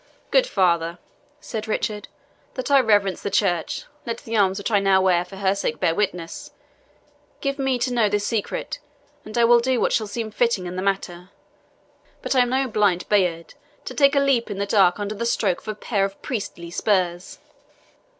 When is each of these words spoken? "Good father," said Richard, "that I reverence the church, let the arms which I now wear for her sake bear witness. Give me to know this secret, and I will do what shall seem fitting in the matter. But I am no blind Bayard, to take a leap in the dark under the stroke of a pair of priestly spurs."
"Good 0.31 0.47
father," 0.47 0.97
said 1.39 1.67
Richard, 1.67 2.07
"that 2.55 2.71
I 2.71 2.79
reverence 2.79 3.21
the 3.21 3.29
church, 3.29 3.83
let 4.03 4.17
the 4.17 4.35
arms 4.35 4.57
which 4.57 4.71
I 4.71 4.79
now 4.79 4.99
wear 4.99 5.23
for 5.23 5.35
her 5.35 5.53
sake 5.53 5.79
bear 5.79 5.93
witness. 5.93 6.53
Give 7.39 7.59
me 7.59 7.77
to 7.77 7.93
know 7.93 8.09
this 8.09 8.25
secret, 8.25 8.79
and 9.25 9.37
I 9.37 9.43
will 9.43 9.59
do 9.59 9.79
what 9.79 9.93
shall 9.93 10.07
seem 10.07 10.31
fitting 10.31 10.65
in 10.65 10.75
the 10.75 10.81
matter. 10.81 11.29
But 12.23 12.35
I 12.35 12.39
am 12.39 12.49
no 12.49 12.67
blind 12.67 13.07
Bayard, 13.09 13.53
to 13.85 13.93
take 13.93 14.15
a 14.15 14.19
leap 14.19 14.49
in 14.49 14.57
the 14.57 14.65
dark 14.65 14.99
under 14.99 15.13
the 15.13 15.23
stroke 15.23 15.59
of 15.61 15.67
a 15.67 15.75
pair 15.75 16.03
of 16.03 16.19
priestly 16.23 16.71
spurs." 16.71 17.37